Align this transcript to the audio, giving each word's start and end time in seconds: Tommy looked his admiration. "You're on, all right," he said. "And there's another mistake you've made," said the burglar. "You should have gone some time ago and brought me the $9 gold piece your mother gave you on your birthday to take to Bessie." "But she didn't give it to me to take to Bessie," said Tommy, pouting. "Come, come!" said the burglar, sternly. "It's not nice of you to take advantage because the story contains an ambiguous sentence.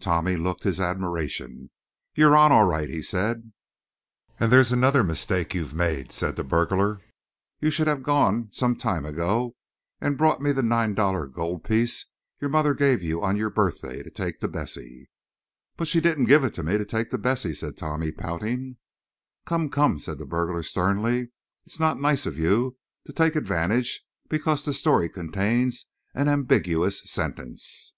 Tommy 0.00 0.34
looked 0.34 0.64
his 0.64 0.80
admiration. 0.80 1.70
"You're 2.16 2.36
on, 2.36 2.50
all 2.50 2.64
right," 2.66 2.90
he 2.90 3.00
said. 3.00 3.52
"And 4.40 4.50
there's 4.50 4.72
another 4.72 5.04
mistake 5.04 5.54
you've 5.54 5.72
made," 5.74 6.10
said 6.10 6.34
the 6.34 6.42
burglar. 6.42 7.02
"You 7.60 7.70
should 7.70 7.86
have 7.86 8.02
gone 8.02 8.48
some 8.50 8.74
time 8.74 9.06
ago 9.06 9.54
and 10.00 10.18
brought 10.18 10.42
me 10.42 10.50
the 10.50 10.62
$9 10.62 11.32
gold 11.32 11.62
piece 11.62 12.06
your 12.40 12.50
mother 12.50 12.74
gave 12.74 13.00
you 13.00 13.22
on 13.22 13.36
your 13.36 13.48
birthday 13.48 14.02
to 14.02 14.10
take 14.10 14.40
to 14.40 14.48
Bessie." 14.48 15.08
"But 15.76 15.86
she 15.86 16.00
didn't 16.00 16.24
give 16.24 16.42
it 16.42 16.54
to 16.54 16.64
me 16.64 16.76
to 16.76 16.84
take 16.84 17.10
to 17.12 17.18
Bessie," 17.18 17.54
said 17.54 17.76
Tommy, 17.76 18.10
pouting. 18.10 18.78
"Come, 19.46 19.70
come!" 19.70 20.00
said 20.00 20.18
the 20.18 20.26
burglar, 20.26 20.64
sternly. 20.64 21.30
"It's 21.64 21.78
not 21.78 22.00
nice 22.00 22.26
of 22.26 22.36
you 22.36 22.76
to 23.06 23.12
take 23.12 23.36
advantage 23.36 24.04
because 24.28 24.64
the 24.64 24.72
story 24.72 25.08
contains 25.08 25.86
an 26.12 26.26
ambiguous 26.26 27.08
sentence. 27.08 27.94